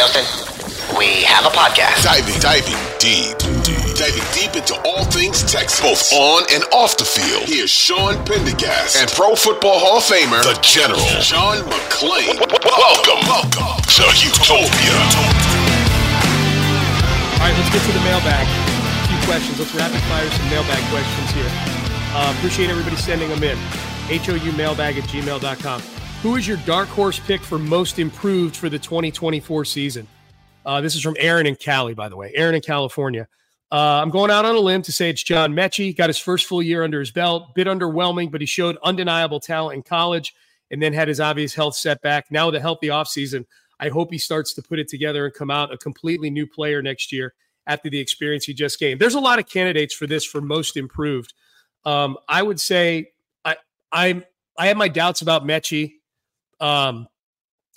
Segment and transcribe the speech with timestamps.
[0.00, 0.24] Houston,
[0.96, 2.00] we have a podcast.
[2.00, 3.36] Diving, diving deep,
[4.00, 7.44] diving deep into all things Texas, both on and off the field.
[7.44, 12.32] Here's Sean Pendergast and Pro Football Hall of Famer, the General, John McClain.
[12.64, 14.96] Welcome, welcome to Houtopia.
[17.36, 18.48] All right, let's get to the mailbag.
[18.48, 19.60] A few questions.
[19.60, 21.52] Let's rapid fire some mailbag questions here.
[22.16, 23.58] Uh, appreciate everybody sending them in.
[24.08, 25.99] HOUmailbag at gmail.com.
[26.22, 30.06] Who is your dark horse pick for most improved for the 2024 season?
[30.66, 32.30] Uh, this is from Aaron and Cali, by the way.
[32.34, 33.26] Aaron in California.
[33.72, 35.96] Uh, I'm going out on a limb to say it's John Metchie.
[35.96, 37.54] Got his first full year under his belt.
[37.54, 40.34] Bit underwhelming, but he showed undeniable talent in college
[40.70, 42.30] and then had his obvious health setback.
[42.30, 43.46] Now with a healthy offseason,
[43.78, 46.82] I hope he starts to put it together and come out a completely new player
[46.82, 47.32] next year
[47.66, 49.00] after the experience he just gained.
[49.00, 51.32] There's a lot of candidates for this for most improved.
[51.86, 53.12] Um, I would say
[53.42, 53.56] I
[53.90, 54.22] I'm
[54.58, 55.94] I have my doubts about Metchie.
[56.60, 57.08] Um,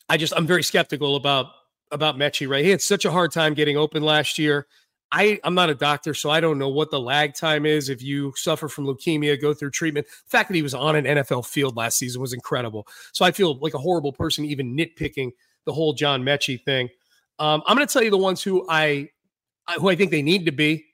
[0.09, 1.47] I just I'm very skeptical about
[1.91, 2.49] about Metchie.
[2.49, 4.67] Right, he had such a hard time getting open last year.
[5.11, 7.87] I I'm not a doctor, so I don't know what the lag time is.
[7.87, 10.07] If you suffer from leukemia, go through treatment.
[10.07, 12.87] The fact that he was on an NFL field last season was incredible.
[13.11, 15.31] So I feel like a horrible person even nitpicking
[15.65, 16.89] the whole John Metchie thing.
[17.39, 19.09] Um, I'm going to tell you the ones who I
[19.77, 20.85] who I think they need to be.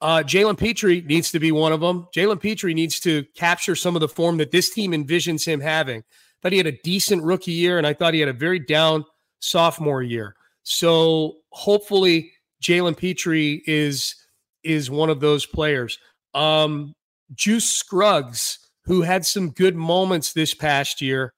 [0.00, 2.06] Uh, Jalen Pitre needs to be one of them.
[2.14, 6.04] Jalen Pitre needs to capture some of the form that this team envisions him having.
[6.42, 9.04] Thought he had a decent rookie year, and I thought he had a very down
[9.40, 10.36] sophomore year.
[10.62, 12.32] So hopefully,
[12.62, 14.14] Jalen Pitre is
[14.62, 15.98] is one of those players.
[16.34, 16.94] Um,
[17.34, 21.32] Juice Scruggs, who had some good moments this past year,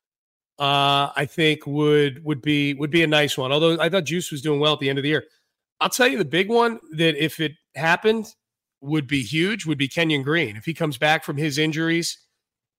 [0.58, 3.52] uh, I think would would be would be a nice one.
[3.52, 5.24] Although I thought Juice was doing well at the end of the year.
[5.80, 8.34] I'll tell you the big one that if it happened
[8.80, 10.56] would be huge would be Kenyon Green.
[10.56, 12.18] If he comes back from his injuries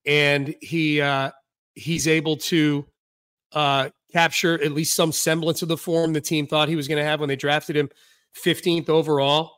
[0.06, 1.32] and he uh
[1.76, 2.86] he's able to
[3.54, 6.98] uh capture at least some semblance of the form the team thought he was going
[6.98, 7.90] to have when they drafted him
[8.44, 9.52] 15th overall.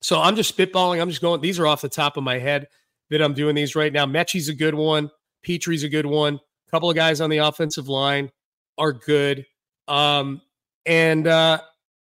[0.00, 1.00] So I'm just spitballing.
[1.00, 2.68] I'm just going these are off the top of my head
[3.10, 4.06] that I'm doing these right now.
[4.06, 5.10] Metchie's a good one.
[5.42, 6.34] Pitre's a good one.
[6.34, 8.30] A couple of guys on the offensive line
[8.76, 9.46] are good.
[9.86, 10.40] Um
[10.86, 11.60] and uh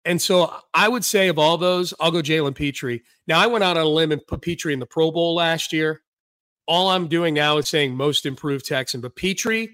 [0.05, 2.99] and so I would say of all those, I'll go Jalen Pitre.
[3.27, 5.71] Now I went out on a limb and put Pitre in the Pro Bowl last
[5.71, 6.01] year.
[6.67, 9.67] All I'm doing now is saying most improved Texan, but Pitre,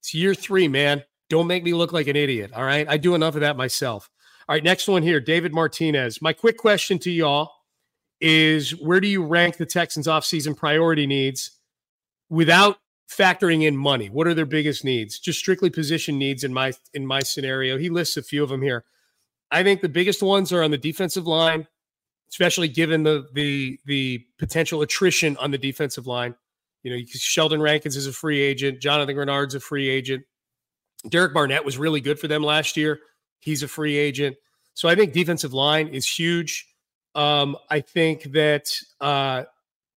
[0.00, 1.02] it's year three, man.
[1.30, 2.52] Don't make me look like an idiot.
[2.54, 2.86] All right.
[2.88, 4.10] I do enough of that myself.
[4.48, 4.62] All right.
[4.62, 6.20] Next one here, David Martinez.
[6.20, 7.50] My quick question to y'all
[8.20, 11.52] is where do you rank the Texans offseason priority needs
[12.28, 12.78] without
[13.10, 14.08] factoring in money?
[14.08, 15.18] What are their biggest needs?
[15.18, 17.78] Just strictly position needs in my in my scenario.
[17.78, 18.84] He lists a few of them here.
[19.50, 21.68] I think the biggest ones are on the defensive line,
[22.34, 26.34] especially given the the the potential attrition on the defensive line.
[26.82, 28.80] You know, Sheldon Rankins is a free agent.
[28.80, 30.24] Jonathan Greenard's a free agent.
[31.08, 32.98] Derek Barnett was really good for them last year.
[33.38, 34.36] He's a free agent.
[34.74, 36.66] So I think defensive line is huge.
[37.14, 39.44] Um, I think that uh,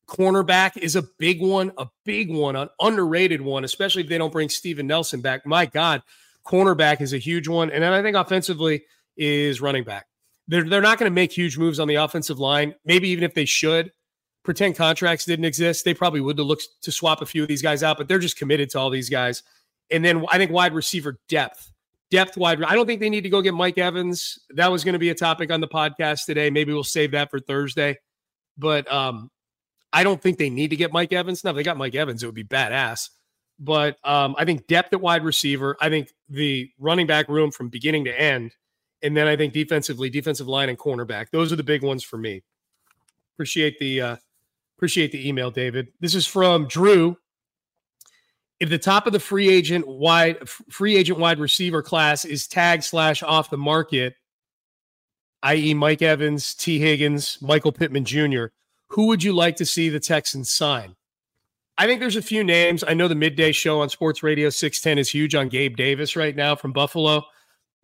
[0.08, 4.32] cornerback is a big one, a big one, an underrated one, especially if they don't
[4.32, 5.44] bring Steven Nelson back.
[5.48, 6.04] My God,
[6.46, 7.72] cornerback is a huge one.
[7.72, 8.84] And then I think offensively
[9.18, 10.06] is running back.
[10.48, 12.74] They're, they're not going to make huge moves on the offensive line.
[12.86, 13.92] Maybe even if they should,
[14.44, 17.62] pretend contracts didn't exist, they probably would have looked to swap a few of these
[17.62, 19.44] guys out, but they're just committed to all these guys.
[19.92, 21.72] And then I think wide receiver depth.
[22.10, 22.64] Depth wide.
[22.64, 24.40] I don't think they need to go get Mike Evans.
[24.52, 26.50] That was going to be a topic on the podcast today.
[26.50, 27.98] Maybe we'll save that for Thursday.
[28.58, 29.30] But um,
[29.92, 31.44] I don't think they need to get Mike Evans.
[31.44, 33.10] Now, if they got Mike Evans, it would be badass.
[33.60, 35.76] But um, I think depth at wide receiver.
[35.82, 38.54] I think the running back room from beginning to end.
[39.04, 41.28] And then I think defensively, defensive line and cornerback.
[41.32, 42.44] Those are the big ones for me.
[43.36, 44.16] Appreciate the uh,
[44.78, 45.90] appreciate the email, David.
[46.00, 47.18] This is from Drew
[48.60, 52.84] if the top of the free agent wide free agent wide receiver class is tag
[52.84, 54.16] slash off the market,
[55.44, 58.46] i.e., Mike Evans, Tee Higgins, Michael Pittman Jr.,
[58.88, 60.96] who would you like to see the Texans sign?
[61.78, 62.84] I think there's a few names.
[62.88, 66.36] I know the midday show on Sports Radio 610 is huge on Gabe Davis right
[66.36, 67.24] now from Buffalo.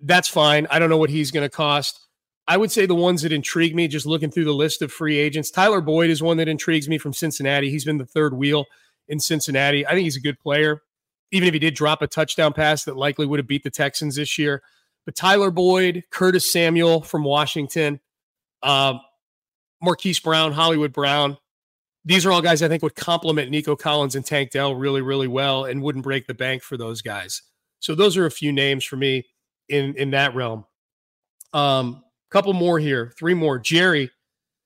[0.03, 0.67] That's fine.
[0.69, 1.99] I don't know what he's going to cost.
[2.45, 5.17] I would say the ones that intrigue me, just looking through the list of free
[5.17, 7.69] agents, Tyler Boyd is one that intrigues me from Cincinnati.
[7.69, 8.65] He's been the third wheel
[9.07, 9.87] in Cincinnati.
[9.87, 10.81] I think he's a good player,
[11.31, 14.17] even if he did drop a touchdown pass that likely would have beat the Texans
[14.17, 14.61] this year.
[15.05, 18.01] But Tyler Boyd, Curtis Samuel from Washington,
[18.61, 18.95] uh,
[19.81, 21.37] Marquise Brown, Hollywood Brown.
[22.03, 25.29] These are all guys I think would complement Nico Collins and Tank Dell really, really
[25.29, 27.41] well and wouldn't break the bank for those guys.
[27.79, 29.25] So those are a few names for me
[29.69, 30.65] in in that realm.
[31.53, 33.59] Um, couple more here, three more.
[33.59, 34.09] Jerry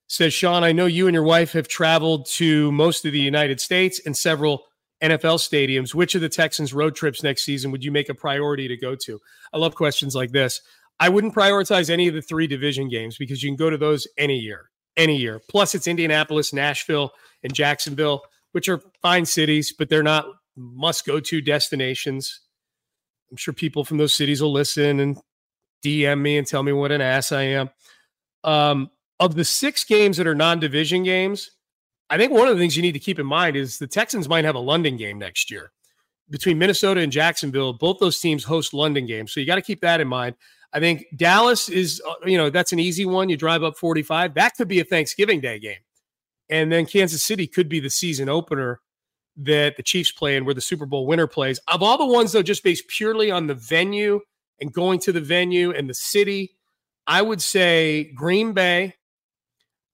[0.08, 3.60] says, Sean, I know you and your wife have traveled to most of the United
[3.60, 4.64] States and several
[5.04, 5.94] NFL stadiums.
[5.94, 8.96] Which of the Texans' road trips next season would you make a priority to go
[8.96, 9.20] to?
[9.54, 10.62] I love questions like this.
[11.00, 14.08] I wouldn't prioritize any of the three division games because you can go to those
[14.18, 15.42] any year, any year.
[15.50, 17.12] Plus, it's Indianapolis, Nashville,
[17.44, 18.24] and Jacksonville,
[18.54, 22.40] which are fine cities, but they're not must go to destinations.
[23.32, 25.18] I'm sure people from those cities will listen and
[25.84, 27.70] DM me and tell me what an ass I am.
[28.44, 28.90] Um,
[29.20, 31.52] of the six games that are non-division games,
[32.10, 34.30] I think one of the things you need to keep in mind is the Texans
[34.30, 35.72] might have a London game next year
[36.30, 37.74] between Minnesota and Jacksonville.
[37.74, 40.36] Both those teams host London games, so you got to keep that in mind.
[40.74, 43.30] I think Dallas is, uh, you know, that's an easy one.
[43.30, 44.34] You drive up 45.
[44.36, 45.80] That could be a Thanksgiving Day game.
[46.50, 48.82] And then Kansas City could be the season opener
[49.38, 51.60] that the Chiefs play and where the Super Bowl winner plays.
[51.68, 54.20] Of all the ones, though, just based purely on the venue
[54.60, 56.56] and going to the venue and the city,
[57.06, 58.96] I would say Green Bay.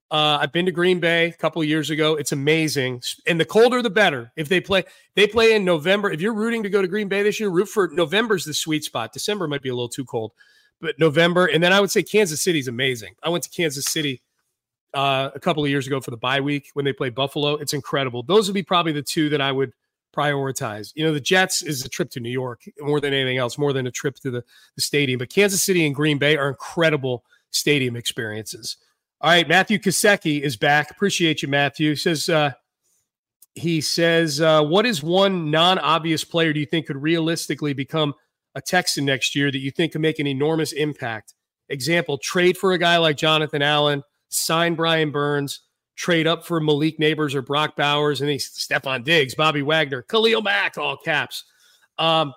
[0.10, 2.16] Uh, I've been to Green Bay a couple years ago.
[2.16, 4.32] It's amazing, and the colder the better.
[4.36, 4.84] If they play,
[5.16, 6.12] they play in November.
[6.12, 8.84] If you're rooting to go to Green Bay this year, root for November's the sweet
[8.84, 9.12] spot.
[9.12, 10.32] December might be a little too cold,
[10.80, 11.48] but November.
[11.48, 13.16] And then I would say Kansas City's amazing.
[13.24, 14.22] I went to Kansas City
[14.94, 17.56] uh, a couple of years ago for the bye week when they played Buffalo.
[17.56, 18.24] It's incredible.
[18.24, 19.74] Those would be probably the two that I would
[20.16, 20.92] prioritize.
[20.96, 23.74] You know, the Jets is a trip to New York more than anything else, more
[23.74, 24.44] than a trip to the,
[24.76, 25.18] the stadium.
[25.18, 28.78] But Kansas City and Green Bay are incredible stadium experiences.
[29.22, 30.92] All right, Matthew Kasecki is back.
[30.92, 31.92] Appreciate you, Matthew.
[31.92, 32.52] He says, uh,
[33.56, 38.14] he says, uh, what is one non-obvious player do you think could realistically become
[38.56, 41.34] a Texan next year that you think could make an enormous impact?
[41.70, 44.04] Example, trade for a guy like Jonathan Allen,
[44.34, 45.62] sign Brian Burns,
[45.96, 50.42] trade up for Malik Nabers or Brock Bowers, and he's Stefon Diggs, Bobby Wagner, Khalil
[50.42, 51.44] Mack, all caps.
[51.98, 52.34] Um,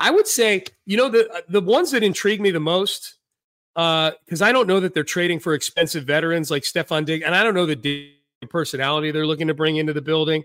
[0.00, 3.16] I would say, you know, the the ones that intrigue me the most,
[3.74, 7.34] because uh, I don't know that they're trading for expensive veterans like Stefon Diggs, and
[7.34, 8.12] I don't know the
[8.48, 10.44] personality they're looking to bring into the building.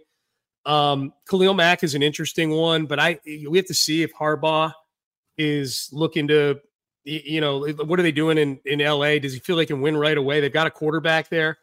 [0.66, 4.72] Um, Khalil Mack is an interesting one, but I we have to see if Harbaugh
[5.38, 6.60] is looking to,
[7.04, 9.20] you know, what are they doing in in LA?
[9.20, 10.42] Does he feel they can win right away?
[10.42, 11.58] They've got a quarterback there.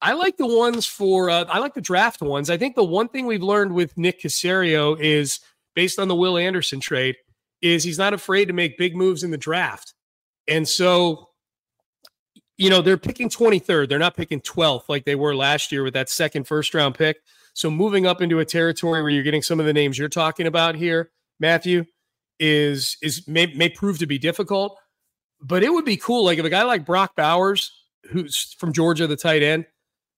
[0.00, 2.50] I like the ones for uh, I like the draft ones.
[2.50, 5.40] I think the one thing we've learned with Nick Caserio is
[5.74, 7.16] based on the Will Anderson trade
[7.60, 9.94] is he's not afraid to make big moves in the draft.
[10.48, 11.28] And so
[12.58, 13.88] you know, they're picking 23rd.
[13.88, 17.18] They're not picking 12th like they were last year with that second first round pick.
[17.54, 20.46] So moving up into a territory where you're getting some of the names you're talking
[20.46, 21.10] about here,
[21.40, 21.84] Matthew,
[22.42, 24.76] is is may, may prove to be difficult.
[25.40, 27.72] But it would be cool, like if a guy like Brock Bowers,
[28.10, 29.66] who's from Georgia, the tight end,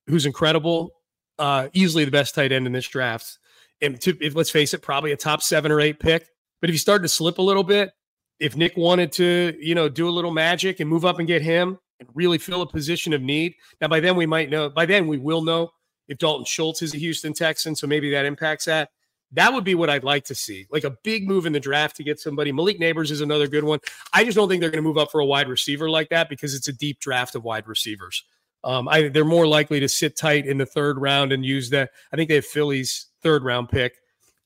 [0.06, 0.90] who's incredible,
[1.38, 3.38] uh, easily the best tight end in this draft.
[3.80, 6.26] And to, if, let's face it, probably a top seven or eight pick.
[6.60, 7.92] But if you start to slip a little bit,
[8.40, 11.42] if Nick wanted to, you know, do a little magic and move up and get
[11.42, 13.54] him and really fill a position of need.
[13.80, 14.68] Now, by then we might know.
[14.68, 15.70] By then we will know
[16.08, 18.90] if Dalton Schultz is a Houston Texan, so maybe that impacts that.
[19.34, 21.96] That would be what I'd like to see, like a big move in the draft
[21.96, 22.52] to get somebody.
[22.52, 23.80] Malik Nabers is another good one.
[24.12, 26.28] I just don't think they're going to move up for a wide receiver like that
[26.28, 28.24] because it's a deep draft of wide receivers.
[28.62, 31.90] Um, I, they're more likely to sit tight in the third round and use that.
[32.12, 33.96] I think they have Philly's third round pick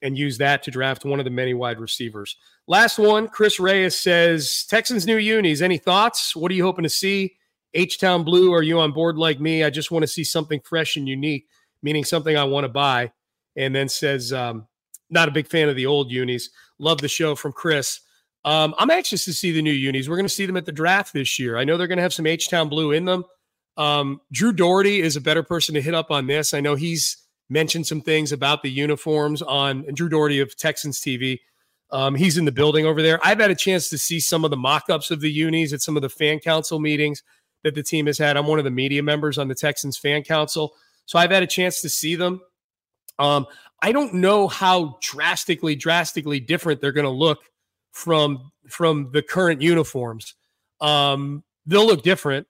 [0.00, 2.36] and use that to draft one of the many wide receivers.
[2.66, 5.60] Last one, Chris Reyes says Texans new unis.
[5.60, 6.36] Any thoughts?
[6.36, 7.34] What are you hoping to see?
[7.74, 9.64] H Town Blue, are you on board like me?
[9.64, 11.46] I just want to see something fresh and unique,
[11.82, 13.12] meaning something I want to buy.
[13.56, 14.67] And then says, um,
[15.10, 16.50] not a big fan of the old unis.
[16.78, 18.00] Love the show from Chris.
[18.44, 20.08] Um, I'm anxious to see the new unis.
[20.08, 21.56] We're going to see them at the draft this year.
[21.56, 23.24] I know they're going to have some H Town Blue in them.
[23.76, 26.54] Um, Drew Dougherty is a better person to hit up on this.
[26.54, 27.16] I know he's
[27.50, 31.38] mentioned some things about the uniforms on Drew Dougherty of Texans TV.
[31.90, 33.18] Um, he's in the building over there.
[33.24, 35.96] I've had a chance to see some of the mock-ups of the unis at some
[35.96, 37.22] of the fan council meetings
[37.64, 38.36] that the team has had.
[38.36, 40.74] I'm one of the media members on the Texans fan council,
[41.06, 42.42] so I've had a chance to see them.
[43.18, 43.46] Um,
[43.80, 47.40] I don't know how drastically, drastically different they're going to look
[47.92, 50.34] from from the current uniforms.
[50.80, 52.46] Um, they'll look different,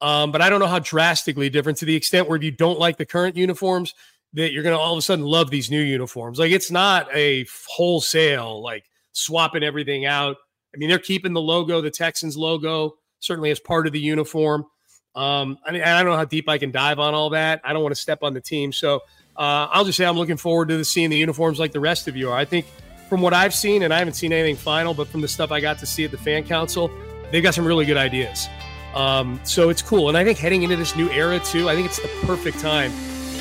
[0.00, 2.78] um, but I don't know how drastically different to the extent where if you don't
[2.78, 3.94] like the current uniforms,
[4.34, 6.38] that you're going to all of a sudden love these new uniforms.
[6.38, 10.36] Like it's not a wholesale like swapping everything out.
[10.74, 14.66] I mean, they're keeping the logo, the Texans logo, certainly as part of the uniform.
[15.14, 17.60] Um, I mean, I don't know how deep I can dive on all that.
[17.64, 19.00] I don't want to step on the team, so
[19.38, 22.16] uh, I'll just say I'm looking forward to seeing the uniforms like the rest of
[22.16, 22.36] you are.
[22.36, 22.66] I think
[23.08, 25.60] from what I've seen, and I haven't seen anything final, but from the stuff I
[25.60, 26.90] got to see at the fan council,
[27.30, 28.48] they've got some really good ideas.
[28.94, 31.86] Um, so it's cool, and I think heading into this new era too, I think
[31.86, 32.90] it's the perfect time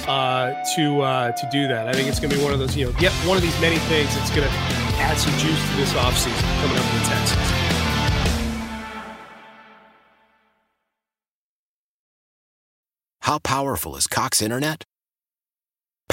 [0.08, 1.88] uh, to uh, to do that.
[1.88, 3.60] I think it's going to be one of those, you know, yet one of these
[3.60, 4.54] many things that's going to
[5.00, 7.68] add some juice to this offseason coming up in the Texans.
[13.22, 14.84] How powerful is Cox Internet?